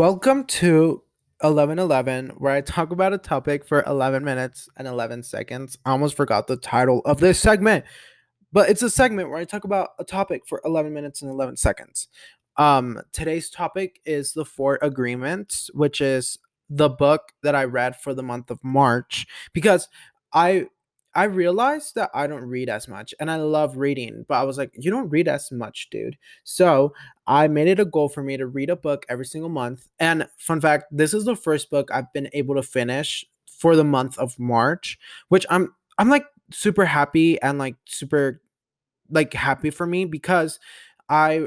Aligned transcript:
Welcome 0.00 0.44
to 0.44 1.02
1111, 1.42 2.30
where 2.38 2.54
I 2.54 2.62
talk 2.62 2.90
about 2.90 3.12
a 3.12 3.18
topic 3.18 3.68
for 3.68 3.84
11 3.86 4.24
minutes 4.24 4.66
and 4.78 4.88
11 4.88 5.24
seconds. 5.24 5.76
I 5.84 5.90
almost 5.90 6.16
forgot 6.16 6.46
the 6.46 6.56
title 6.56 7.02
of 7.04 7.20
this 7.20 7.38
segment, 7.38 7.84
but 8.50 8.70
it's 8.70 8.80
a 8.80 8.88
segment 8.88 9.28
where 9.28 9.36
I 9.36 9.44
talk 9.44 9.64
about 9.64 9.90
a 9.98 10.04
topic 10.04 10.44
for 10.48 10.62
11 10.64 10.94
minutes 10.94 11.20
and 11.20 11.30
11 11.30 11.58
seconds. 11.58 12.08
Um, 12.56 13.02
today's 13.12 13.50
topic 13.50 14.00
is 14.06 14.32
the 14.32 14.46
Four 14.46 14.78
Agreements, 14.80 15.68
which 15.74 16.00
is 16.00 16.38
the 16.70 16.88
book 16.88 17.32
that 17.42 17.54
I 17.54 17.64
read 17.64 17.94
for 17.94 18.14
the 18.14 18.22
month 18.22 18.50
of 18.50 18.64
March 18.64 19.26
because 19.52 19.86
I 20.32 20.68
I 21.14 21.24
realized 21.24 21.96
that 21.96 22.10
I 22.14 22.26
don't 22.26 22.44
read 22.44 22.68
as 22.68 22.86
much 22.86 23.14
and 23.18 23.30
I 23.30 23.36
love 23.36 23.76
reading, 23.76 24.24
but 24.28 24.36
I 24.36 24.44
was 24.44 24.58
like, 24.58 24.70
you 24.74 24.90
don't 24.90 25.08
read 25.08 25.26
as 25.28 25.50
much, 25.50 25.88
dude. 25.90 26.16
So 26.44 26.94
I 27.26 27.48
made 27.48 27.68
it 27.68 27.80
a 27.80 27.84
goal 27.84 28.08
for 28.08 28.22
me 28.22 28.36
to 28.36 28.46
read 28.46 28.70
a 28.70 28.76
book 28.76 29.04
every 29.08 29.26
single 29.26 29.50
month. 29.50 29.88
And 29.98 30.28
fun 30.38 30.60
fact, 30.60 30.84
this 30.92 31.12
is 31.12 31.24
the 31.24 31.34
first 31.36 31.70
book 31.70 31.90
I've 31.92 32.12
been 32.12 32.30
able 32.32 32.54
to 32.54 32.62
finish 32.62 33.24
for 33.46 33.74
the 33.76 33.84
month 33.84 34.18
of 34.18 34.38
March, 34.38 34.98
which 35.28 35.44
I'm 35.50 35.74
I'm 35.98 36.08
like 36.08 36.26
super 36.52 36.84
happy 36.84 37.40
and 37.42 37.58
like 37.58 37.76
super 37.86 38.40
like 39.10 39.34
happy 39.34 39.70
for 39.70 39.86
me 39.86 40.04
because 40.04 40.58
I 41.08 41.46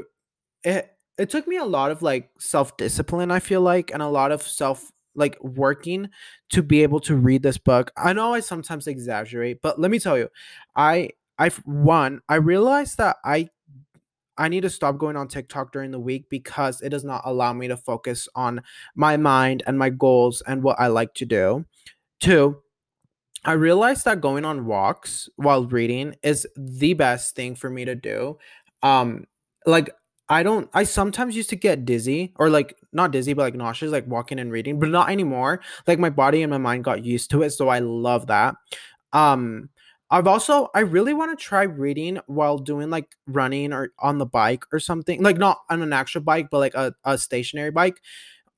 it 0.64 0.90
it 1.18 1.30
took 1.30 1.46
me 1.46 1.56
a 1.56 1.64
lot 1.64 1.90
of 1.92 2.02
like 2.02 2.30
self-discipline, 2.40 3.30
I 3.30 3.40
feel 3.40 3.60
like, 3.60 3.92
and 3.92 4.02
a 4.02 4.08
lot 4.08 4.32
of 4.32 4.42
self 4.42 4.90
like 5.14 5.36
working 5.42 6.08
to 6.50 6.62
be 6.62 6.82
able 6.82 7.00
to 7.00 7.16
read 7.16 7.42
this 7.42 7.58
book. 7.58 7.92
I 7.96 8.12
know 8.12 8.34
I 8.34 8.40
sometimes 8.40 8.86
exaggerate, 8.86 9.62
but 9.62 9.80
let 9.80 9.90
me 9.90 9.98
tell 9.98 10.18
you, 10.18 10.28
I 10.76 11.10
I've 11.38 11.56
one, 11.64 12.20
I 12.28 12.36
realized 12.36 12.98
that 12.98 13.16
I 13.24 13.48
I 14.36 14.48
need 14.48 14.62
to 14.62 14.70
stop 14.70 14.98
going 14.98 15.16
on 15.16 15.28
TikTok 15.28 15.72
during 15.72 15.92
the 15.92 16.00
week 16.00 16.28
because 16.28 16.80
it 16.80 16.88
does 16.88 17.04
not 17.04 17.22
allow 17.24 17.52
me 17.52 17.68
to 17.68 17.76
focus 17.76 18.28
on 18.34 18.62
my 18.96 19.16
mind 19.16 19.62
and 19.66 19.78
my 19.78 19.90
goals 19.90 20.42
and 20.46 20.62
what 20.62 20.80
I 20.80 20.88
like 20.88 21.14
to 21.14 21.24
do. 21.24 21.64
Two, 22.20 22.60
I 23.44 23.52
realized 23.52 24.04
that 24.06 24.20
going 24.20 24.44
on 24.44 24.66
walks 24.66 25.28
while 25.36 25.66
reading 25.66 26.16
is 26.22 26.46
the 26.56 26.94
best 26.94 27.36
thing 27.36 27.54
for 27.54 27.70
me 27.70 27.84
to 27.84 27.94
do. 27.94 28.38
Um 28.82 29.26
like 29.66 29.90
I 30.28 30.42
don't 30.42 30.68
I 30.72 30.84
sometimes 30.84 31.36
used 31.36 31.50
to 31.50 31.56
get 31.56 31.84
dizzy 31.84 32.32
or 32.36 32.48
like 32.50 32.76
not 32.94 33.10
dizzy 33.10 33.32
but 33.32 33.42
like 33.42 33.54
nauseous 33.54 33.92
like 33.92 34.06
walking 34.06 34.38
and 34.38 34.52
reading, 34.52 34.78
but 34.78 34.88
not 34.88 35.10
anymore. 35.10 35.60
Like 35.86 35.98
my 35.98 36.10
body 36.10 36.42
and 36.42 36.50
my 36.50 36.58
mind 36.58 36.84
got 36.84 37.04
used 37.04 37.30
to 37.30 37.42
it, 37.42 37.50
so 37.50 37.68
I 37.68 37.80
love 37.80 38.26
that. 38.28 38.54
Um 39.12 39.70
I've 40.10 40.26
also 40.26 40.70
I 40.74 40.80
really 40.80 41.14
want 41.14 41.36
to 41.36 41.44
try 41.44 41.62
reading 41.64 42.20
while 42.26 42.58
doing 42.58 42.90
like 42.90 43.16
running 43.26 43.72
or 43.72 43.92
on 43.98 44.18
the 44.18 44.26
bike 44.26 44.64
or 44.72 44.78
something. 44.78 45.22
Like 45.22 45.38
not 45.38 45.58
on 45.70 45.82
an 45.82 45.92
actual 45.92 46.20
bike, 46.20 46.48
but 46.50 46.58
like 46.58 46.74
a, 46.74 46.94
a 47.04 47.18
stationary 47.18 47.70
bike 47.70 48.00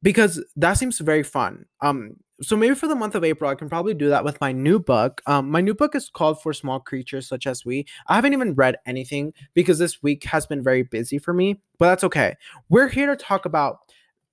because 0.02 0.44
that 0.56 0.74
seems 0.74 0.98
very 0.98 1.22
fun. 1.22 1.66
Um 1.80 2.16
so 2.42 2.56
maybe 2.56 2.74
for 2.74 2.86
the 2.86 2.94
month 2.94 3.14
of 3.14 3.24
April, 3.24 3.50
I 3.50 3.54
can 3.54 3.68
probably 3.68 3.94
do 3.94 4.10
that 4.10 4.24
with 4.24 4.40
my 4.40 4.52
new 4.52 4.78
book. 4.78 5.22
Um, 5.26 5.50
my 5.50 5.62
new 5.62 5.74
book 5.74 5.94
is 5.94 6.10
called 6.10 6.42
For 6.42 6.52
Small 6.52 6.80
Creatures 6.80 7.26
Such 7.26 7.46
as 7.46 7.64
We. 7.64 7.86
I 8.08 8.14
haven't 8.14 8.34
even 8.34 8.54
read 8.54 8.76
anything 8.84 9.32
because 9.54 9.78
this 9.78 10.02
week 10.02 10.24
has 10.24 10.46
been 10.46 10.62
very 10.62 10.82
busy 10.82 11.18
for 11.18 11.32
me, 11.32 11.62
but 11.78 11.86
that's 11.88 12.04
okay. 12.04 12.36
We're 12.68 12.88
here 12.88 13.06
to 13.06 13.16
talk 13.16 13.46
about 13.46 13.78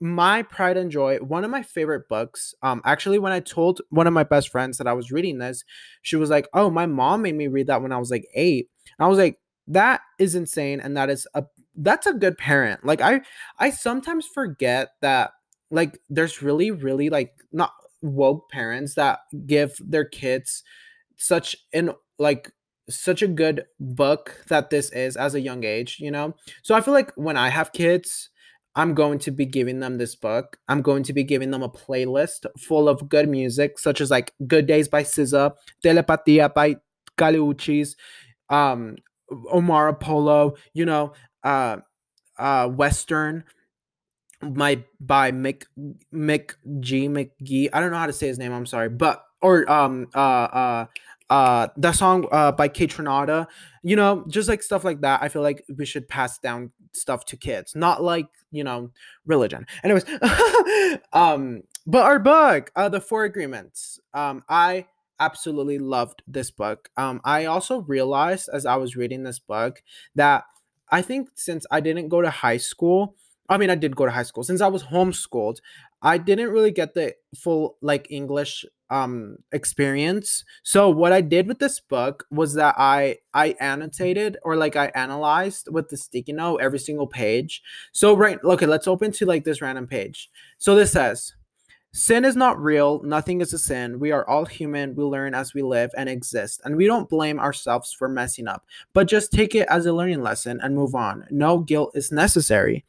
my 0.04 0.42
pride 0.44 0.76
and 0.76 0.92
joy 0.92 1.18
one 1.20 1.46
of 1.46 1.50
my 1.50 1.64
favorite 1.64 2.10
books 2.10 2.54
um 2.62 2.82
actually 2.84 3.18
when 3.18 3.32
i 3.32 3.40
told 3.40 3.80
one 3.90 4.06
of 4.06 4.12
my 4.12 4.24
best 4.24 4.50
friends 4.50 4.78
that 4.78 4.86
i 4.86 4.92
was 4.92 5.14
reading 5.14 5.38
this 5.38 5.64
she 6.02 6.18
was 6.18 6.30
like 6.30 6.46
oh 6.54 6.70
my 6.70 6.86
mom 6.86 7.22
made 7.22 7.36
me 7.36 7.48
read 7.48 7.68
that 7.68 7.82
when 7.82 7.94
i 7.94 7.98
was 7.98 8.12
like 8.12 8.28
eight 8.36 8.68
and 9.00 9.06
i 9.06 9.08
was 9.08 9.18
like 9.18 9.40
that 9.66 10.02
is 10.20 10.36
insane 10.36 10.82
and 10.82 10.98
that 10.98 11.10
is 11.10 11.26
a 11.36 11.46
that's 11.78 12.06
a 12.06 12.12
good 12.14 12.38
parent 12.38 12.86
like 12.86 13.00
i 13.00 13.22
i 13.60 13.70
sometimes 13.70 14.28
forget 14.28 14.90
that 15.00 15.32
like 15.72 15.98
there's 16.10 16.42
really 16.42 16.70
really 16.70 17.10
like 17.10 17.32
not 17.54 17.72
woke 18.02 18.52
parents 18.52 18.96
that 18.96 19.20
give 19.46 19.78
their 19.80 20.04
kids 20.04 20.64
such 21.16 21.56
an 21.72 21.92
like 22.20 22.52
such 22.90 23.22
a 23.22 23.28
good 23.28 23.66
book 23.80 24.44
that 24.50 24.70
this 24.70 24.92
is 24.92 25.16
as 25.16 25.36
a 25.36 25.42
young 25.42 25.64
age, 25.64 25.98
you 26.00 26.12
know? 26.12 26.36
So 26.64 26.76
I 26.76 26.82
feel 26.82 26.94
like 26.94 27.12
when 27.16 27.38
I 27.38 27.50
have 27.50 27.72
kids, 27.72 28.30
I'm 28.76 28.94
going 28.94 29.20
to 29.20 29.32
be 29.32 29.46
giving 29.46 29.80
them 29.80 29.98
this 29.98 30.16
book. 30.16 30.58
I'm 30.68 30.82
going 30.82 31.04
to 31.04 31.14
be 31.14 31.24
giving 31.24 31.52
them 31.52 31.62
a 31.62 31.70
playlist 31.70 32.46
full 32.58 32.90
of 32.90 33.08
good 33.08 33.30
music, 33.30 33.78
such 33.78 34.02
as 34.02 34.10
like 34.10 34.34
Good 34.48 34.66
Days 34.66 34.88
by 34.88 35.04
SZA, 35.04 35.54
Telepatia 35.84 36.54
by 36.54 36.78
Kali 37.18 37.38
Uchis, 37.38 37.96
um, 38.50 38.96
Omar 39.52 39.90
Apollo, 39.90 40.56
you 40.74 40.86
know, 40.86 41.14
uh, 41.44 41.78
uh, 42.40 42.68
Western, 42.68 43.44
my 44.42 44.84
by 45.00 45.32
Mick 45.32 45.66
Mick 46.14 46.56
G 46.80 47.08
McGee. 47.08 47.70
I 47.72 47.80
don't 47.80 47.92
know 47.92 47.98
how 47.98 48.08
to 48.08 48.14
say 48.14 48.28
his 48.28 48.38
name. 48.38 48.52
I'm 48.54 48.66
sorry, 48.66 48.90
but 48.90 49.24
or 49.42 49.70
um 49.72 50.08
uh 50.14 50.18
uh 50.18 50.86
uh 51.30 51.68
that 51.78 51.96
song 51.96 52.28
uh 52.32 52.52
by 52.52 52.70
Kaytranada. 52.70 53.48
You 53.84 53.96
know, 53.96 54.26
just 54.28 54.50
like 54.50 54.64
stuff 54.64 54.84
like 54.84 55.02
that. 55.02 55.22
I 55.22 55.30
feel 55.30 55.42
like 55.42 55.64
we 55.78 55.86
should 55.86 56.10
pass 56.10 56.40
down 56.40 56.72
stuff 56.94 57.26
to 57.26 57.38
kids, 57.38 57.76
not 57.76 58.04
like 58.04 58.28
you 58.52 58.64
know 58.64 58.92
religion. 59.26 59.66
Anyways, 59.84 60.06
um, 61.14 61.64
but 61.86 62.04
our 62.04 62.20
book, 62.20 62.72
uh, 62.76 62.90
the 62.90 63.02
Four 63.02 63.26
Agreements. 63.26 64.00
Um, 64.14 64.44
I 64.50 64.88
absolutely 65.20 65.80
loved 65.80 66.22
this 66.28 66.52
book. 66.52 66.90
Um, 66.98 67.22
I 67.24 67.46
also 67.46 67.82
realized 67.82 68.50
as 68.52 68.66
I 68.66 68.76
was 68.76 68.96
reading 68.96 69.24
this 69.24 69.40
book 69.40 69.82
that 70.16 70.44
I 70.90 71.02
think 71.02 71.30
since 71.36 71.66
I 71.72 71.80
didn't 71.80 72.10
go 72.10 72.22
to 72.22 72.30
high 72.30 72.58
school 72.58 73.16
I 73.50 73.58
mean, 73.58 73.70
I 73.70 73.76
did 73.76 73.96
go 73.96 74.06
to 74.06 74.12
high 74.12 74.24
school. 74.24 74.44
Since 74.44 74.62
I 74.62 74.68
was 74.68 74.84
homeschooled, 74.84 75.58
I 76.02 76.18
didn't 76.18 76.50
really 76.50 76.72
get 76.72 76.94
the 76.94 77.16
full 77.36 77.78
like 77.82 78.08
English 78.10 78.66
um 78.94 79.38
experience. 79.52 80.46
So 80.62 80.90
what 80.90 81.12
I 81.12 81.22
did 81.22 81.48
with 81.48 81.60
this 81.60 81.80
book 81.80 82.26
was 82.30 82.54
that 82.54 82.76
I 82.78 83.18
I 83.34 83.56
annotated 83.60 84.38
or 84.44 84.56
like 84.56 84.76
I 84.76 84.92
analyzed 84.94 85.68
with 85.72 85.90
the 85.90 85.98
sticky 85.98 86.34
note 86.34 86.62
every 86.62 86.80
single 86.80 87.08
page. 87.08 87.64
So 87.92 88.16
right, 88.16 88.40
okay, 88.44 88.68
let's 88.68 88.88
open 88.88 89.12
to 89.14 89.26
like 89.26 89.44
this 89.44 89.62
random 89.62 89.88
page. 89.88 90.30
So 90.60 90.76
this 90.76 90.92
says 90.92 91.34
Sin 91.96 92.26
is 92.26 92.36
not 92.36 92.60
real. 92.60 93.04
Nothing 93.04 93.40
is 93.40 93.54
a 93.54 93.60
sin. 93.60 94.00
We 94.00 94.12
are 94.12 94.28
all 94.28 94.46
human. 94.46 94.96
We 94.96 95.04
learn 95.04 95.36
as 95.36 95.54
we 95.54 95.62
live 95.62 95.92
and 95.96 96.10
exist. 96.10 96.60
And 96.66 96.76
we 96.76 96.88
don't 96.88 97.08
blame 97.08 97.40
ourselves 97.40 97.94
for 97.94 98.10
messing 98.10 98.48
up, 98.48 98.66
but 98.94 99.08
just 99.08 99.32
take 99.32 99.54
it 99.54 99.68
as 99.70 99.86
a 99.86 99.94
learning 99.94 100.24
lesson 100.24 100.60
and 100.64 100.76
move 100.76 100.96
on. 100.96 101.28
No 101.30 101.60
guilt 101.60 101.92
is 101.94 102.12
necessary. 102.12 102.84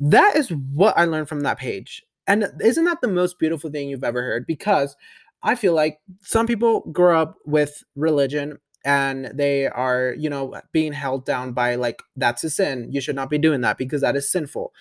That 0.00 0.34
is 0.34 0.50
what 0.50 0.98
I 0.98 1.04
learned 1.04 1.28
from 1.28 1.42
that 1.42 1.58
page. 1.58 2.04
And 2.26 2.48
isn't 2.60 2.84
that 2.84 3.00
the 3.00 3.08
most 3.08 3.38
beautiful 3.38 3.70
thing 3.70 3.88
you've 3.88 4.02
ever 4.02 4.22
heard? 4.22 4.44
Because 4.44 4.96
I 5.42 5.54
feel 5.54 5.74
like 5.74 6.00
some 6.20 6.46
people 6.46 6.80
grow 6.92 7.20
up 7.20 7.36
with 7.44 7.82
religion 7.96 8.58
and 8.84 9.30
they 9.34 9.66
are, 9.66 10.14
you 10.18 10.28
know, 10.30 10.60
being 10.72 10.92
held 10.92 11.24
down 11.24 11.52
by 11.52 11.74
like, 11.76 12.02
that's 12.16 12.44
a 12.44 12.50
sin. 12.50 12.88
You 12.90 13.00
should 13.00 13.16
not 13.16 13.30
be 13.30 13.38
doing 13.38 13.60
that 13.62 13.78
because 13.78 14.00
that 14.00 14.16
is 14.16 14.30
sinful. 14.30 14.72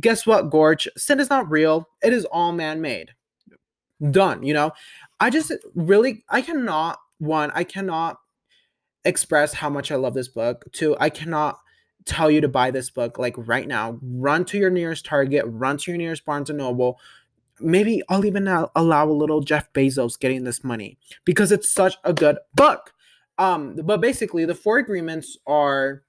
Guess 0.00 0.26
what, 0.26 0.50
Gorge? 0.50 0.88
Sin 0.96 1.20
is 1.20 1.30
not 1.30 1.50
real, 1.50 1.88
it 2.02 2.12
is 2.12 2.24
all 2.26 2.52
man 2.52 2.80
made. 2.80 3.10
Done, 4.10 4.42
you 4.42 4.52
know? 4.52 4.72
I 5.20 5.30
just 5.30 5.52
really, 5.74 6.24
I 6.28 6.42
cannot, 6.42 6.98
one, 7.18 7.50
I 7.54 7.64
cannot 7.64 8.18
express 9.04 9.54
how 9.54 9.70
much 9.70 9.90
I 9.90 9.96
love 9.96 10.14
this 10.14 10.28
book. 10.28 10.64
Two, 10.72 10.96
I 10.98 11.08
cannot 11.08 11.58
tell 12.04 12.30
you 12.30 12.40
to 12.40 12.48
buy 12.48 12.70
this 12.70 12.90
book 12.90 13.18
like 13.18 13.34
right 13.36 13.66
now. 13.66 13.98
Run 14.02 14.44
to 14.46 14.58
your 14.58 14.70
nearest 14.70 15.04
Target, 15.04 15.44
run 15.46 15.76
to 15.78 15.90
your 15.90 15.98
nearest 15.98 16.24
Barnes 16.24 16.50
and 16.50 16.58
Noble. 16.58 16.98
Maybe 17.60 18.02
I'll 18.08 18.24
even 18.24 18.46
allow 18.46 19.08
a 19.08 19.10
little 19.10 19.40
Jeff 19.40 19.72
Bezos 19.72 20.18
getting 20.18 20.44
this 20.44 20.62
money 20.62 20.98
because 21.24 21.52
it's 21.52 21.70
such 21.70 21.96
a 22.04 22.12
good 22.12 22.38
book. 22.54 22.92
Um, 23.38 23.76
but 23.76 24.00
basically, 24.00 24.44
the 24.44 24.54
four 24.54 24.78
agreements 24.78 25.36
are 25.46 26.02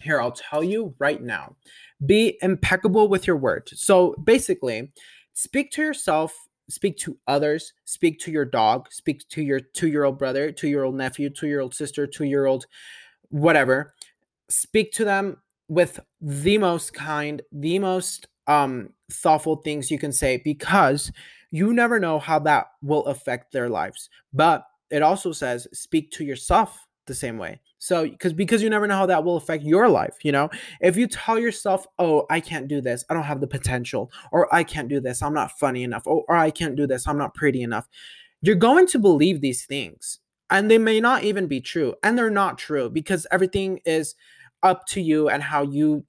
here. 0.00 0.20
I'll 0.20 0.32
tell 0.32 0.62
you 0.62 0.94
right 0.98 1.22
now. 1.22 1.56
Be 2.04 2.38
impeccable 2.42 3.08
with 3.08 3.26
your 3.26 3.36
word. 3.36 3.68
So 3.74 4.14
basically, 4.24 4.92
speak 5.32 5.70
to 5.72 5.82
yourself 5.82 6.34
speak 6.70 6.96
to 6.96 7.14
others 7.26 7.74
speak 7.84 8.18
to 8.18 8.30
your 8.30 8.46
dog 8.46 8.90
speak 8.90 9.28
to 9.28 9.42
your 9.42 9.60
two-year-old 9.60 10.18
brother 10.18 10.50
two-year-old 10.50 10.94
nephew 10.94 11.28
two-year-old 11.28 11.74
sister 11.74 12.06
two-year-old 12.06 12.64
whatever 13.28 13.92
speak 14.48 14.92
to 14.92 15.04
them 15.04 15.36
with 15.68 16.00
the 16.20 16.58
most 16.58 16.92
kind, 16.92 17.42
the 17.52 17.78
most 17.78 18.28
um 18.46 18.90
thoughtful 19.10 19.56
things 19.56 19.90
you 19.90 19.98
can 19.98 20.12
say 20.12 20.40
because 20.44 21.12
you 21.50 21.72
never 21.72 22.00
know 22.00 22.18
how 22.18 22.38
that 22.40 22.66
will 22.82 23.04
affect 23.06 23.52
their 23.52 23.68
lives. 23.68 24.10
But 24.32 24.66
it 24.90 25.02
also 25.02 25.32
says 25.32 25.66
speak 25.72 26.10
to 26.12 26.24
yourself 26.24 26.86
the 27.06 27.14
same 27.14 27.38
way. 27.38 27.60
So 27.78 28.08
because 28.08 28.32
because 28.32 28.62
you 28.62 28.70
never 28.70 28.86
know 28.86 28.96
how 28.96 29.06
that 29.06 29.24
will 29.24 29.36
affect 29.36 29.62
your 29.64 29.88
life, 29.88 30.16
you 30.22 30.32
know? 30.32 30.48
If 30.80 30.96
you 30.96 31.06
tell 31.06 31.38
yourself, 31.38 31.86
"Oh, 31.98 32.26
I 32.30 32.40
can't 32.40 32.68
do 32.68 32.80
this. 32.80 33.04
I 33.10 33.14
don't 33.14 33.24
have 33.24 33.40
the 33.40 33.46
potential," 33.46 34.10
or 34.32 34.52
"I 34.54 34.64
can't 34.64 34.88
do 34.88 35.00
this. 35.00 35.22
I'm 35.22 35.34
not 35.34 35.52
funny 35.58 35.82
enough," 35.82 36.06
or, 36.06 36.24
or 36.28 36.36
"I 36.36 36.50
can't 36.50 36.76
do 36.76 36.86
this. 36.86 37.06
I'm 37.06 37.18
not 37.18 37.34
pretty 37.34 37.62
enough." 37.62 37.88
You're 38.42 38.56
going 38.56 38.86
to 38.88 38.98
believe 38.98 39.40
these 39.40 39.64
things 39.64 40.18
and 40.50 40.70
they 40.70 40.78
may 40.78 41.00
not 41.00 41.24
even 41.24 41.46
be 41.46 41.60
true 41.60 41.94
and 42.02 42.16
they're 42.16 42.30
not 42.30 42.58
true 42.58 42.90
because 42.90 43.26
everything 43.30 43.80
is 43.84 44.14
up 44.62 44.86
to 44.86 45.00
you 45.00 45.28
and 45.28 45.42
how 45.42 45.62
you 45.62 46.04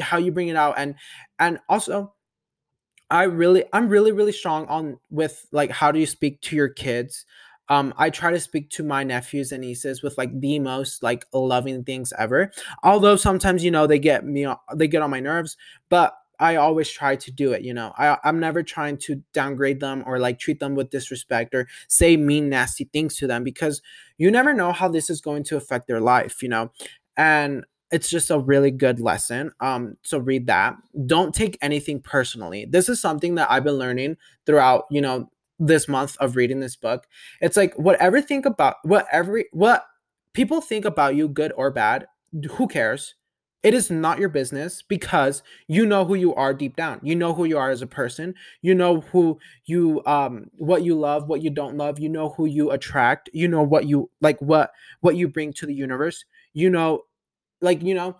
how 0.00 0.18
you 0.18 0.32
bring 0.32 0.48
it 0.48 0.56
out 0.56 0.74
and 0.76 0.94
and 1.38 1.58
also 1.68 2.12
I 3.10 3.24
really 3.24 3.64
I'm 3.72 3.88
really 3.88 4.12
really 4.12 4.32
strong 4.32 4.66
on 4.66 4.98
with 5.10 5.46
like 5.52 5.70
how 5.70 5.92
do 5.92 5.98
you 6.00 6.06
speak 6.06 6.40
to 6.42 6.56
your 6.56 6.68
kids. 6.68 7.24
Um 7.68 7.94
I 7.96 8.10
try 8.10 8.30
to 8.30 8.40
speak 8.40 8.70
to 8.70 8.82
my 8.84 9.04
nephews 9.04 9.52
and 9.52 9.62
nieces 9.62 10.02
with 10.02 10.18
like 10.18 10.38
the 10.40 10.58
most 10.58 11.02
like 11.02 11.24
loving 11.32 11.84
things 11.84 12.12
ever. 12.18 12.50
Although 12.82 13.16
sometimes 13.16 13.64
you 13.64 13.70
know 13.70 13.86
they 13.86 13.98
get 13.98 14.24
me 14.24 14.46
they 14.74 14.88
get 14.88 15.02
on 15.02 15.10
my 15.10 15.20
nerves, 15.20 15.56
but 15.88 16.16
I 16.38 16.56
always 16.56 16.90
try 16.90 17.16
to 17.16 17.30
do 17.32 17.52
it, 17.52 17.62
you 17.62 17.72
know. 17.72 17.92
I 17.96 18.18
I'm 18.24 18.40
never 18.40 18.62
trying 18.62 18.98
to 18.98 19.22
downgrade 19.32 19.80
them 19.80 20.02
or 20.06 20.18
like 20.18 20.38
treat 20.38 20.60
them 20.60 20.74
with 20.74 20.90
disrespect 20.90 21.54
or 21.54 21.68
say 21.88 22.16
mean 22.16 22.48
nasty 22.48 22.84
things 22.92 23.16
to 23.16 23.26
them 23.26 23.44
because 23.44 23.80
you 24.18 24.30
never 24.30 24.52
know 24.52 24.72
how 24.72 24.88
this 24.88 25.10
is 25.10 25.20
going 25.20 25.44
to 25.44 25.56
affect 25.56 25.86
their 25.86 26.00
life, 26.00 26.42
you 26.42 26.48
know. 26.48 26.70
And 27.16 27.64
it's 27.90 28.10
just 28.10 28.30
a 28.30 28.38
really 28.38 28.70
good 28.70 29.00
lesson. 29.00 29.52
Um, 29.60 29.96
so 30.02 30.18
read 30.18 30.46
that. 30.48 30.76
Don't 31.06 31.34
take 31.34 31.56
anything 31.62 32.00
personally. 32.00 32.64
This 32.64 32.88
is 32.88 33.00
something 33.00 33.36
that 33.36 33.50
I've 33.50 33.64
been 33.64 33.74
learning 33.74 34.16
throughout, 34.44 34.84
you 34.90 35.00
know, 35.00 35.30
this 35.58 35.88
month 35.88 36.16
of 36.18 36.36
reading 36.36 36.60
this 36.60 36.76
book. 36.76 37.06
It's 37.40 37.56
like 37.56 37.74
whatever 37.74 38.20
think 38.20 38.44
about 38.44 38.76
whatever 38.82 39.42
what 39.52 39.86
people 40.32 40.60
think 40.60 40.84
about 40.84 41.16
you, 41.16 41.28
good 41.28 41.52
or 41.56 41.70
bad, 41.70 42.06
who 42.52 42.66
cares? 42.66 43.14
It 43.62 43.74
is 43.74 43.90
not 43.90 44.18
your 44.18 44.28
business 44.28 44.82
because 44.82 45.42
you 45.66 45.86
know 45.86 46.04
who 46.04 46.14
you 46.14 46.34
are 46.34 46.54
deep 46.54 46.76
down. 46.76 47.00
You 47.02 47.16
know 47.16 47.34
who 47.34 47.46
you 47.46 47.58
are 47.58 47.70
as 47.70 47.82
a 47.82 47.86
person. 47.86 48.34
You 48.62 48.74
know 48.74 49.00
who 49.00 49.38
you 49.64 50.02
um 50.06 50.50
what 50.58 50.82
you 50.84 50.94
love, 50.94 51.26
what 51.26 51.42
you 51.42 51.50
don't 51.50 51.76
love. 51.76 51.98
You 51.98 52.08
know 52.08 52.30
who 52.30 52.46
you 52.46 52.70
attract. 52.70 53.30
You 53.32 53.48
know 53.48 53.62
what 53.62 53.86
you 53.86 54.10
like 54.20 54.38
what 54.40 54.72
what 55.00 55.16
you 55.16 55.26
bring 55.26 55.52
to 55.54 55.66
the 55.66 55.74
universe. 55.74 56.24
You 56.52 56.70
know 56.70 57.04
like 57.60 57.82
you 57.82 57.94
know 57.94 58.16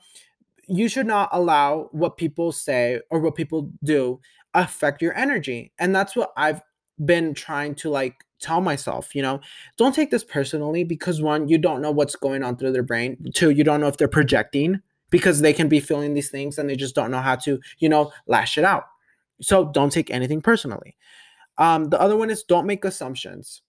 you 0.68 0.88
should 0.88 1.06
not 1.06 1.28
allow 1.32 1.88
what 1.92 2.16
people 2.16 2.50
say 2.52 3.00
or 3.10 3.20
what 3.20 3.34
people 3.34 3.70
do 3.84 4.20
affect 4.54 5.02
your 5.02 5.16
energy 5.16 5.72
and 5.78 5.94
that's 5.94 6.16
what 6.16 6.32
i've 6.36 6.62
been 7.04 7.34
trying 7.34 7.74
to 7.74 7.90
like 7.90 8.24
tell 8.40 8.60
myself 8.60 9.14
you 9.14 9.22
know? 9.22 9.40
Don't 9.76 9.94
take 9.94 10.10
this 10.10 10.24
personally 10.24 10.84
because 10.84 11.22
one 11.22 11.48
you 11.48 11.58
don't 11.58 11.82
know 11.82 11.90
what's 11.90 12.16
going 12.16 12.42
on 12.42 12.56
through 12.56 12.72
their 12.72 12.82
brain 12.82 13.16
two 13.34 13.50
you 13.50 13.64
don't 13.64 13.80
know 13.80 13.88
if 13.88 13.96
they're 13.96 14.08
projecting 14.08 14.80
because 15.10 15.40
they 15.40 15.52
can 15.52 15.68
be 15.68 15.80
feeling 15.80 16.14
these 16.14 16.30
things 16.30 16.58
and 16.58 16.68
they 16.68 16.76
just 16.76 16.94
don't 16.94 17.10
know 17.10 17.20
how 17.20 17.36
to 17.36 17.58
you 17.78 17.88
know 17.88 18.12
lash 18.26 18.58
it 18.58 18.64
out. 18.64 18.84
So 19.40 19.70
don't 19.72 19.92
take 19.92 20.10
anything 20.10 20.40
personally. 20.40 20.96
Um 21.58 21.88
the 21.90 22.00
other 22.00 22.16
one 22.16 22.30
is 22.30 22.42
don't 22.42 22.66
make 22.66 22.84
assumptions 22.84 23.62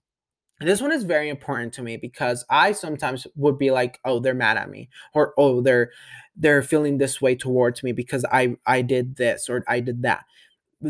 this 0.60 0.82
one 0.82 0.92
is 0.92 1.04
very 1.04 1.30
important 1.30 1.74
to 1.74 1.84
me 1.84 1.98
because 1.98 2.44
I 2.50 2.72
sometimes 2.72 3.28
would 3.36 3.58
be 3.58 3.72
like, 3.72 4.00
"Oh, 4.06 4.20
they're 4.20 4.34
mad 4.34 4.58
at 4.58 4.70
me," 4.70 4.90
or 5.14 5.34
"Oh, 5.38 5.62
they're 5.62 5.92
they're 6.36 6.64
feeling 6.64 6.98
this 6.98 7.22
way 7.22 7.36
towards 7.36 7.84
me 7.84 7.92
because 7.92 8.26
I 8.32 8.58
I 8.66 8.82
did 8.82 9.16
this 9.18 9.50
or 9.50 9.64
I 9.68 9.80
did 9.80 10.02
that." 10.04 10.26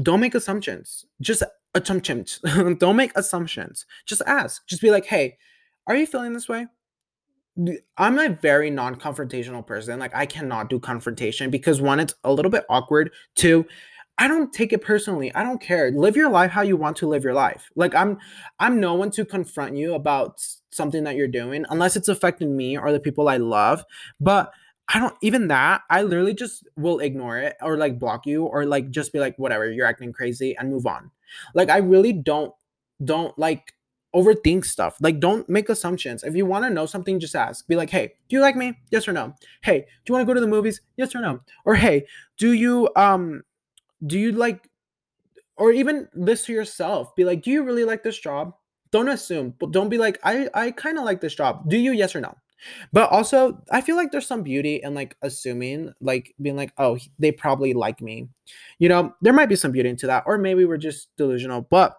Don't 0.03 0.19
make 0.19 0.35
assumptions. 0.35 1.05
Just 1.21 1.43
assumptions. 1.75 2.39
Don't 2.79 2.95
make 2.95 3.11
assumptions. 3.15 3.85
Just 4.05 4.21
ask. 4.25 4.65
Just 4.67 4.81
be 4.81 4.91
like, 4.91 5.05
"Hey, 5.05 5.37
are 5.87 5.95
you 5.95 6.07
feeling 6.07 6.33
this 6.33 6.49
way?" 6.49 6.67
I'm 7.97 8.19
a 8.19 8.29
very 8.29 8.69
non-confrontational 8.69 9.65
person. 9.65 9.99
Like 9.99 10.15
I 10.15 10.25
cannot 10.25 10.69
do 10.69 10.79
confrontation 10.79 11.49
because 11.49 11.81
one, 11.81 11.99
it's 11.99 12.13
a 12.23 12.31
little 12.31 12.51
bit 12.51 12.65
awkward. 12.69 13.11
Two, 13.35 13.65
I 14.19 14.27
don't 14.27 14.51
take 14.51 14.73
it 14.73 14.81
personally. 14.81 15.33
I 15.35 15.43
don't 15.43 15.61
care. 15.61 15.91
Live 15.91 16.15
your 16.15 16.29
life 16.29 16.51
how 16.51 16.63
you 16.63 16.75
want 16.75 16.97
to 16.97 17.07
live 17.07 17.23
your 17.23 17.35
life. 17.35 17.69
Like 17.75 17.93
I'm 17.93 18.17
I'm 18.59 18.79
no 18.79 18.95
one 18.95 19.11
to 19.11 19.25
confront 19.25 19.77
you 19.77 19.93
about 19.93 20.43
something 20.71 21.03
that 21.03 21.15
you're 21.15 21.27
doing 21.27 21.65
unless 21.69 21.95
it's 21.95 22.07
affecting 22.07 22.57
me 22.57 22.77
or 22.77 22.91
the 22.91 22.99
people 22.99 23.29
I 23.29 23.37
love. 23.37 23.83
But 24.19 24.51
I 24.93 24.99
don't 24.99 25.15
even 25.21 25.49
that. 25.49 25.81
I 25.89 26.01
literally 26.01 26.33
just 26.33 26.67
will 26.77 26.99
ignore 26.99 27.37
it 27.37 27.57
or 27.61 27.77
like 27.77 27.99
block 27.99 28.25
you 28.25 28.45
or 28.45 28.65
like 28.65 28.89
just 28.89 29.13
be 29.13 29.19
like 29.19 29.37
whatever, 29.37 29.69
you're 29.69 29.85
acting 29.85 30.13
crazy 30.13 30.55
and 30.57 30.71
move 30.71 30.87
on. 30.87 31.11
Like 31.53 31.69
I 31.69 31.77
really 31.77 32.13
don't 32.13 32.53
don't 33.03 33.37
like 33.37 33.73
overthink 34.15 34.65
stuff. 34.65 34.97
Like 34.99 35.19
don't 35.19 35.47
make 35.47 35.69
assumptions. 35.69 36.23
If 36.23 36.35
you 36.35 36.45
want 36.45 36.65
to 36.65 36.69
know 36.71 36.85
something 36.87 37.19
just 37.19 37.35
ask. 37.35 37.67
Be 37.67 37.75
like, 37.75 37.89
"Hey, 37.91 38.13
do 38.29 38.35
you 38.35 38.41
like 38.41 38.55
me? 38.55 38.79
Yes 38.89 39.07
or 39.07 39.13
no?" 39.13 39.35
"Hey, 39.61 39.79
do 39.81 39.85
you 40.11 40.13
want 40.13 40.23
to 40.23 40.27
go 40.27 40.33
to 40.33 40.41
the 40.41 40.47
movies? 40.47 40.81
Yes 40.95 41.13
or 41.13 41.19
no?" 41.21 41.41
Or, 41.65 41.75
"Hey, 41.75 42.07
do 42.37 42.53
you 42.53 42.89
um 42.95 43.43
do 44.05 44.19
you 44.19 44.31
like 44.31 44.69
or 45.57 45.71
even 45.71 46.07
this 46.13 46.45
to 46.45 46.53
yourself 46.53 47.15
be 47.15 47.23
like 47.23 47.41
do 47.43 47.51
you 47.51 47.63
really 47.63 47.83
like 47.83 48.03
this 48.03 48.17
job? 48.17 48.53
Don't 48.91 49.09
assume 49.09 49.53
but 49.59 49.71
don't 49.71 49.89
be 49.89 49.97
like 49.97 50.19
i 50.23 50.49
i 50.53 50.71
kind 50.71 50.97
of 50.97 51.05
like 51.05 51.21
this 51.21 51.35
job. 51.35 51.69
Do 51.69 51.77
you 51.77 51.91
yes 51.91 52.15
or 52.15 52.21
no? 52.21 52.35
But 52.93 53.11
also 53.11 53.61
i 53.71 53.81
feel 53.81 53.95
like 53.95 54.11
there's 54.11 54.27
some 54.27 54.43
beauty 54.43 54.81
in 54.83 54.93
like 54.93 55.15
assuming 55.21 55.93
like 56.01 56.33
being 56.41 56.55
like 56.55 56.73
oh 56.77 56.97
they 57.19 57.31
probably 57.31 57.73
like 57.73 58.01
me. 58.01 58.27
You 58.79 58.89
know 58.89 59.13
there 59.21 59.33
might 59.33 59.49
be 59.49 59.55
some 59.55 59.71
beauty 59.71 59.89
into 59.89 60.07
that 60.07 60.23
or 60.25 60.37
maybe 60.37 60.65
we're 60.65 60.77
just 60.77 61.09
delusional 61.17 61.61
but 61.69 61.97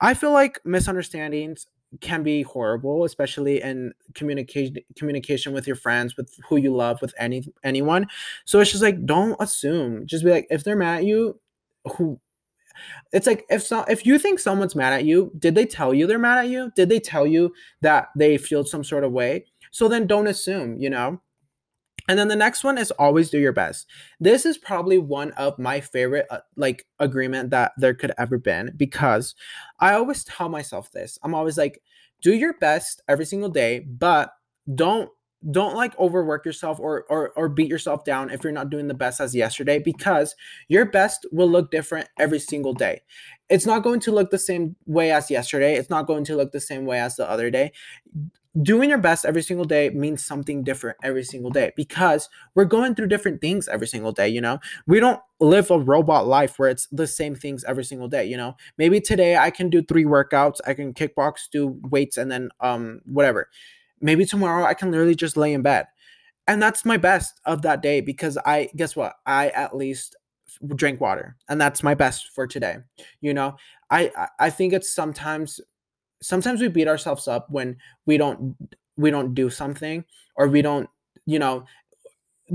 i 0.00 0.12
feel 0.12 0.32
like 0.32 0.58
misunderstandings 0.64 1.66
can 2.00 2.22
be 2.22 2.42
horrible 2.42 3.04
especially 3.04 3.62
in 3.62 3.92
communication 4.14 4.76
communication 4.96 5.52
with 5.52 5.66
your 5.66 5.76
friends 5.76 6.16
with 6.16 6.34
who 6.48 6.56
you 6.56 6.74
love 6.74 7.00
with 7.02 7.14
any 7.18 7.44
anyone. 7.62 8.06
So 8.44 8.60
it's 8.60 8.70
just 8.70 8.82
like 8.82 9.04
don't 9.06 9.36
assume. 9.40 10.06
Just 10.06 10.24
be 10.24 10.30
like 10.30 10.46
if 10.50 10.64
they're 10.64 10.76
mad 10.76 10.98
at 10.98 11.04
you 11.04 11.40
who 11.96 12.20
it's 13.12 13.26
like 13.26 13.44
if 13.50 13.62
so 13.62 13.84
if 13.84 14.04
you 14.06 14.18
think 14.18 14.38
someone's 14.38 14.74
mad 14.74 14.92
at 14.92 15.04
you 15.04 15.30
did 15.38 15.54
they 15.54 15.66
tell 15.66 15.94
you 15.94 16.06
they're 16.06 16.18
mad 16.18 16.38
at 16.38 16.48
you? 16.48 16.72
Did 16.74 16.88
they 16.88 17.00
tell 17.00 17.26
you 17.26 17.52
that 17.80 18.08
they 18.16 18.38
feel 18.38 18.64
some 18.64 18.84
sort 18.84 19.04
of 19.04 19.12
way? 19.12 19.46
So 19.70 19.88
then 19.88 20.06
don't 20.06 20.26
assume 20.26 20.78
you 20.78 20.90
know 20.90 21.20
and 22.08 22.18
then 22.18 22.28
the 22.28 22.36
next 22.36 22.64
one 22.64 22.76
is 22.76 22.90
always 22.92 23.30
do 23.30 23.38
your 23.38 23.52
best. 23.52 23.86
This 24.20 24.44
is 24.44 24.58
probably 24.58 24.98
one 24.98 25.30
of 25.32 25.58
my 25.58 25.80
favorite 25.80 26.26
uh, 26.30 26.40
like 26.56 26.86
agreement 26.98 27.50
that 27.50 27.72
there 27.78 27.94
could 27.94 28.12
ever 28.18 28.38
been 28.38 28.72
because 28.76 29.34
I 29.80 29.94
always 29.94 30.24
tell 30.24 30.48
myself 30.48 30.90
this. 30.92 31.18
I'm 31.22 31.34
always 31.34 31.56
like 31.56 31.80
do 32.22 32.34
your 32.34 32.54
best 32.54 33.02
every 33.08 33.24
single 33.24 33.48
day, 33.48 33.80
but 33.80 34.32
don't 34.74 35.08
don't 35.50 35.76
like 35.76 35.98
overwork 35.98 36.46
yourself 36.46 36.80
or 36.80 37.04
or 37.10 37.30
or 37.36 37.48
beat 37.48 37.68
yourself 37.68 38.04
down 38.04 38.30
if 38.30 38.42
you're 38.42 38.52
not 38.52 38.70
doing 38.70 38.88
the 38.88 38.94
best 38.94 39.20
as 39.20 39.34
yesterday 39.34 39.78
because 39.78 40.34
your 40.68 40.86
best 40.86 41.26
will 41.32 41.48
look 41.48 41.70
different 41.70 42.08
every 42.18 42.38
single 42.38 42.72
day. 42.72 43.00
It's 43.50 43.66
not 43.66 43.82
going 43.82 44.00
to 44.00 44.12
look 44.12 44.30
the 44.30 44.38
same 44.38 44.76
way 44.86 45.10
as 45.10 45.30
yesterday. 45.30 45.74
It's 45.74 45.90
not 45.90 46.06
going 46.06 46.24
to 46.24 46.36
look 46.36 46.52
the 46.52 46.60
same 46.60 46.86
way 46.86 46.98
as 46.98 47.16
the 47.16 47.28
other 47.28 47.50
day 47.50 47.72
doing 48.62 48.88
your 48.88 48.98
best 48.98 49.24
every 49.24 49.42
single 49.42 49.64
day 49.64 49.90
means 49.90 50.24
something 50.24 50.62
different 50.62 50.96
every 51.02 51.24
single 51.24 51.50
day 51.50 51.72
because 51.76 52.28
we're 52.54 52.64
going 52.64 52.94
through 52.94 53.08
different 53.08 53.40
things 53.40 53.66
every 53.66 53.86
single 53.86 54.12
day 54.12 54.28
you 54.28 54.40
know? 54.40 54.58
We 54.86 55.00
don't 55.00 55.20
live 55.40 55.70
a 55.70 55.78
robot 55.78 56.26
life 56.26 56.58
where 56.58 56.68
it's 56.68 56.86
the 56.92 57.06
same 57.06 57.34
things 57.34 57.64
every 57.64 57.84
single 57.84 58.08
day 58.08 58.24
you 58.26 58.36
know? 58.36 58.56
Maybe 58.78 59.00
today 59.00 59.36
i 59.36 59.50
can 59.50 59.70
do 59.70 59.82
three 59.82 60.04
workouts 60.04 60.60
i 60.66 60.74
can 60.74 60.94
kickbox 60.94 61.50
do 61.50 61.80
weights 61.90 62.16
and 62.16 62.30
then 62.30 62.50
um 62.60 63.00
whatever. 63.06 63.48
Maybe 64.00 64.24
tomorrow 64.24 64.64
i 64.64 64.74
can 64.74 64.90
literally 64.92 65.16
just 65.16 65.36
lay 65.36 65.52
in 65.52 65.62
bed. 65.62 65.86
And 66.46 66.62
that's 66.62 66.84
my 66.84 66.96
best 66.96 67.40
of 67.46 67.62
that 67.62 67.82
day 67.82 68.00
because 68.00 68.38
i 68.46 68.68
guess 68.76 68.94
what? 68.94 69.14
I 69.26 69.48
at 69.48 69.76
least 69.76 70.16
drink 70.76 71.00
water 71.00 71.36
and 71.48 71.60
that's 71.60 71.82
my 71.82 71.94
best 71.94 72.28
for 72.28 72.46
today 72.46 72.76
you 73.20 73.34
know? 73.34 73.56
I 73.90 74.12
i 74.38 74.48
think 74.50 74.72
it's 74.72 74.94
sometimes 74.94 75.60
sometimes 76.22 76.60
we 76.60 76.68
beat 76.68 76.88
ourselves 76.88 77.28
up 77.28 77.50
when 77.50 77.76
we 78.06 78.16
don't 78.16 78.56
we 78.96 79.10
don't 79.10 79.34
do 79.34 79.50
something 79.50 80.04
or 80.36 80.48
we 80.48 80.62
don't 80.62 80.88
you 81.26 81.38
know 81.38 81.64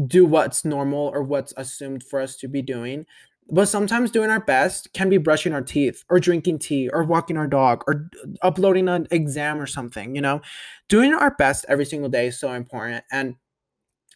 do 0.07 0.25
what's 0.25 0.65
normal 0.65 1.07
or 1.13 1.23
what's 1.23 1.53
assumed 1.57 2.03
for 2.03 2.19
us 2.19 2.35
to 2.37 2.47
be 2.47 2.61
doing. 2.61 3.05
But 3.51 3.65
sometimes 3.65 4.11
doing 4.11 4.29
our 4.29 4.39
best 4.39 4.93
can 4.93 5.09
be 5.09 5.17
brushing 5.17 5.53
our 5.53 5.61
teeth 5.63 6.03
or 6.09 6.19
drinking 6.19 6.59
tea 6.59 6.87
or 6.89 7.03
walking 7.03 7.35
our 7.35 7.47
dog 7.47 7.83
or 7.87 8.07
uploading 8.43 8.87
an 8.87 9.07
exam 9.09 9.59
or 9.59 9.65
something 9.65 10.15
you 10.15 10.21
know? 10.21 10.41
Doing 10.87 11.13
our 11.13 11.31
best 11.31 11.65
every 11.67 11.85
single 11.85 12.09
day 12.09 12.27
is 12.27 12.39
so 12.39 12.53
important. 12.53 13.03
And 13.11 13.35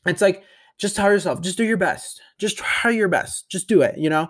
it's 0.06 0.22
like 0.22 0.44
just 0.78 0.96
tell 0.96 1.10
yourself 1.12 1.42
just 1.42 1.58
do 1.58 1.64
your 1.64 1.78
best. 1.78 2.22
Just 2.38 2.58
try 2.58 2.92
your 2.92 3.08
best. 3.08 3.50
Just 3.50 3.68
do 3.68 3.82
it 3.82 3.98
you 3.98 4.10
know 4.10 4.30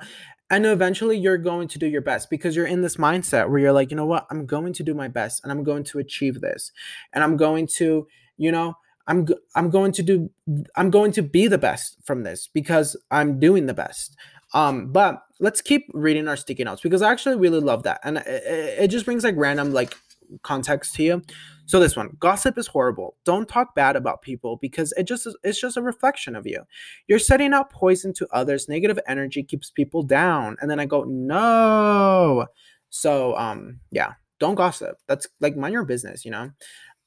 and 0.53 0.67
eventually 0.67 1.17
you're 1.17 1.37
going 1.37 1.67
to 1.67 1.79
do 1.79 1.87
your 1.87 2.01
best 2.01 2.29
because 2.29 2.55
you're 2.55 2.67
in 2.67 2.81
this 2.81 2.97
mindset 2.97 3.49
where 3.49 3.59
you're 3.59 3.73
like 3.73 3.89
you 3.89 3.97
know 3.97 4.05
what? 4.05 4.27
I'm 4.29 4.45
going 4.45 4.73
to 4.73 4.83
do 4.83 4.93
my 4.93 5.07
best 5.07 5.41
and 5.43 5.51
i'm 5.51 5.63
going 5.63 5.83
to 5.85 5.99
achieve 5.99 6.41
this 6.41 6.71
and 7.11 7.23
i'm 7.23 7.37
going 7.37 7.67
to 7.77 8.07
you 8.37 8.51
know 8.51 8.75
i'm 9.07 9.27
i'm 9.55 9.69
going 9.69 9.91
to 9.93 10.03
do 10.03 10.29
i'm 10.75 10.89
going 10.89 11.11
to 11.13 11.21
be 11.21 11.47
the 11.47 11.57
best 11.57 11.97
from 12.03 12.23
this 12.23 12.47
because 12.47 12.95
i'm 13.11 13.39
doing 13.39 13.65
the 13.65 13.73
best. 13.73 14.15
Um 14.53 14.91
but 14.91 15.23
let's 15.39 15.61
keep 15.61 15.87
reading 15.93 16.27
our 16.27 16.37
sticky 16.37 16.63
notes 16.63 16.81
because 16.81 17.01
i 17.01 17.11
actually 17.11 17.37
really 17.37 17.59
love 17.59 17.83
that 17.83 17.99
and 18.03 18.17
it, 18.17 18.43
it 18.83 18.87
just 18.89 19.05
brings 19.05 19.23
like 19.23 19.35
random 19.37 19.73
like 19.73 19.97
context 20.43 20.95
to 20.95 21.03
you 21.03 21.21
so 21.65 21.79
this 21.79 21.95
one, 21.95 22.15
gossip 22.19 22.57
is 22.57 22.67
horrible. 22.67 23.15
Don't 23.25 23.47
talk 23.47 23.73
bad 23.75 23.95
about 23.95 24.21
people 24.21 24.57
because 24.57 24.93
it 24.97 25.03
just 25.07 25.27
it's 25.43 25.59
just 25.61 25.77
a 25.77 25.81
reflection 25.81 26.35
of 26.35 26.45
you. 26.45 26.61
You're 27.07 27.19
setting 27.19 27.53
out 27.53 27.71
poison 27.71 28.13
to 28.15 28.27
others. 28.31 28.67
Negative 28.67 28.99
energy 29.07 29.43
keeps 29.43 29.71
people 29.71 30.03
down. 30.03 30.57
And 30.61 30.69
then 30.69 30.79
I 30.79 30.85
go, 30.85 31.03
"No." 31.03 32.47
So 32.89 33.35
um 33.37 33.79
yeah, 33.91 34.13
don't 34.39 34.55
gossip. 34.55 34.97
That's 35.07 35.27
like 35.39 35.55
mind 35.55 35.73
your 35.73 35.85
business, 35.85 36.25
you 36.25 36.31
know. 36.31 36.51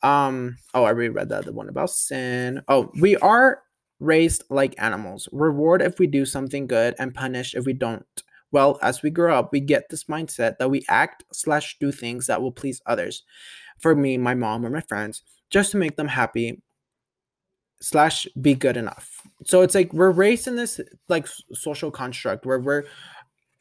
Um 0.03 0.57
oh, 0.75 0.85
I 0.85 0.89
already 0.91 1.11
read 1.11 1.29
the 1.29 1.53
one 1.53 1.69
about 1.69 1.91
sin. 1.91 2.63
Oh, 2.69 2.91
we 3.01 3.17
are 3.19 3.63
raised 4.01 4.45
like 4.51 4.75
animals. 4.79 5.29
Reward 5.33 5.83
if 5.83 5.99
we 5.99 6.07
do 6.07 6.25
something 6.27 6.67
good 6.67 6.95
and 6.99 7.15
punish 7.15 7.55
if 7.55 7.65
we 7.67 7.73
don't 7.75 8.05
Well, 8.53 8.79
as 8.83 9.03
we 9.03 9.11
grow 9.11 9.39
up, 9.39 9.53
we 9.53 9.61
get 9.61 9.89
this 9.91 10.05
mindset 10.05 10.59
that 10.59 10.71
we 10.71 10.85
act 10.89 11.25
slash 11.33 11.77
do 11.81 11.93
things 11.93 12.27
that 12.27 12.41
will 12.43 12.53
please 12.53 12.81
others. 12.87 13.25
For 13.79 13.95
me, 13.95 14.17
my 14.19 14.35
mom, 14.35 14.65
or 14.65 14.71
my 14.71 14.81
friends, 14.81 15.23
just 15.51 15.71
to 15.73 15.77
make 15.77 15.97
them 15.97 16.09
happy 16.09 16.63
slash 17.81 18.27
be 18.41 18.55
good 18.55 18.77
enough. 18.77 19.21
So 19.45 19.63
it's 19.63 19.75
like 19.75 19.93
we're 19.93 20.11
raised 20.11 20.49
in 20.49 20.57
this 20.57 20.81
like 21.09 21.29
social 21.53 21.91
construct 21.91 22.47
where 22.47 22.59
we're 22.59 22.85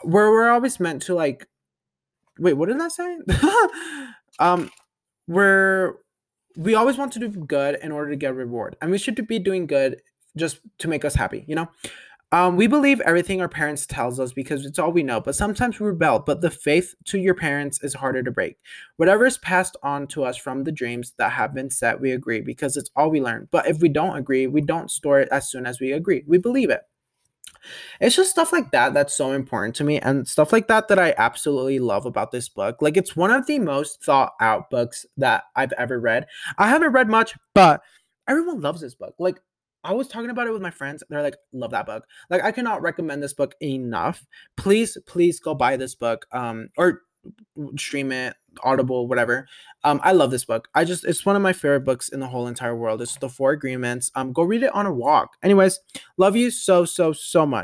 where 0.04 0.32
we're 0.32 0.50
always 0.50 0.80
meant 0.80 1.02
to 1.04 1.16
like 1.16 1.48
wait, 2.40 2.54
what 2.54 2.70
did 2.70 2.82
I 2.82 2.88
say? 2.88 3.18
um 4.40 4.70
we're 5.28 5.96
we 6.58 6.76
always 6.76 6.98
want 6.98 7.12
to 7.14 7.20
do 7.20 7.30
good 7.30 7.78
in 7.82 7.92
order 7.92 8.12
to 8.12 8.16
get 8.16 8.36
reward. 8.36 8.78
And 8.82 8.92
we 8.92 8.98
should 8.98 9.28
be 9.28 9.40
doing 9.40 9.68
good 9.68 10.02
just 10.38 10.60
to 10.80 10.88
make 10.88 11.06
us 11.06 11.16
happy, 11.16 11.44
you 11.48 11.56
know? 11.56 11.70
Um, 12.32 12.58
we 12.58 12.68
believe 12.68 13.00
everything 13.02 13.40
our 13.40 13.48
parents 13.48 13.86
tells 13.86 14.20
us 14.20 14.34
because 14.34 14.66
it's 14.66 14.80
all 14.80 14.92
we 14.92 15.04
know, 15.04 15.22
but 15.22 15.36
sometimes 15.36 15.80
we 15.80 15.88
rebel. 15.88 16.20
But 16.20 16.42
the 16.42 16.50
faith 16.52 16.94
to 17.06 17.20
your 17.20 17.36
parents 17.36 17.82
is 17.84 17.94
harder 17.94 18.24
to 18.24 18.32
break. 18.32 18.58
Whatever 18.98 19.26
is 19.26 19.38
passed 19.38 19.78
on 19.84 20.08
to 20.08 20.24
us 20.24 20.36
from 20.36 20.64
the 20.64 20.72
dreams 20.72 21.14
that 21.18 21.32
have 21.32 21.54
been 21.54 21.70
set, 21.70 22.02
we 22.02 22.12
agree 22.12 22.42
because 22.42 22.76
it's 22.76 22.90
all 22.96 23.10
we 23.10 23.22
learn. 23.22 23.48
But 23.52 23.68
if 23.68 23.80
we 23.80 23.90
don't 23.90 24.18
agree, 24.18 24.48
we 24.48 24.62
don't 24.62 24.92
store 24.92 25.20
it 25.22 25.30
as 25.32 25.50
soon 25.50 25.66
as 25.66 25.80
we 25.80 25.94
agree. 25.94 26.24
We 26.28 26.38
believe 26.38 26.70
it. 26.72 26.82
It's 28.00 28.16
just 28.16 28.32
stuff 28.32 28.52
like 28.52 28.72
that 28.72 28.94
that's 28.94 29.16
so 29.16 29.32
important 29.32 29.76
to 29.78 29.84
me, 29.84 30.00
and 30.00 30.28
stuff 30.28 30.52
like 30.52 30.68
that 30.68 30.88
that 30.90 31.00
I 31.00 31.16
absolutely 31.18 31.80
love 31.80 32.06
about 32.06 32.32
this 32.32 32.50
book. 32.50 32.82
Like, 32.82 32.98
it's 32.98 33.16
one 33.16 33.32
of 33.32 33.48
the 33.48 33.60
most 33.60 34.04
thought 34.04 34.34
out 34.40 34.70
books 34.70 35.06
that 35.18 35.46
I've 35.56 35.74
ever 35.74 36.00
read. 36.00 36.28
I 36.58 36.68
haven't 36.70 36.92
read 36.92 37.10
much, 37.10 37.36
but 37.54 37.82
everyone 38.28 38.62
loves 38.62 38.82
this 38.82 38.96
book. 38.96 39.16
Like, 39.18 39.40
I 39.86 39.94
was 39.94 40.08
talking 40.08 40.32
about 40.32 40.48
it 40.48 40.54
with 40.54 40.62
my 40.62 40.72
friends. 40.72 41.04
They're 41.10 41.22
like, 41.22 41.38
love 41.54 41.72
that 41.72 41.86
book. 41.86 42.06
Like, 42.30 42.44
I 42.44 42.52
cannot 42.52 42.82
recommend 42.82 43.22
this 43.22 43.34
book 43.34 43.56
enough. 43.62 44.26
Please, 44.58 44.98
please 45.06 45.40
go 45.40 45.54
buy 45.54 45.78
this 45.78 45.96
book. 45.96 46.26
Um, 46.32 46.70
or 46.78 47.04
stream 47.78 48.12
it, 48.12 48.36
Audible, 48.64 49.08
whatever. 49.08 49.48
Um, 49.84 50.00
I 50.04 50.12
love 50.12 50.32
this 50.32 50.46
book. 50.46 50.68
I 50.74 50.86
just 50.86 51.06
it's 51.06 51.26
one 51.26 51.36
of 51.36 51.42
my 51.42 51.54
favorite 51.54 51.86
books 51.86 52.10
in 52.10 52.20
the 52.20 52.28
whole 52.28 52.48
entire 52.48 52.76
world. 52.76 53.02
It's 53.02 53.18
the 53.18 53.30
Four 53.30 53.52
Agreements. 53.52 54.12
Um, 54.16 54.34
go 54.34 54.44
read 54.44 54.64
it 54.64 54.74
on 54.74 54.86
a 54.86 54.94
walk. 54.94 55.32
Anyways, 55.44 55.80
love 56.18 56.36
you 56.36 56.52
so 56.52 56.86
so 56.86 57.14
so 57.14 57.46
much. 57.46 57.64